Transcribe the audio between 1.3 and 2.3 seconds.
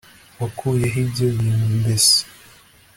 bintu mbese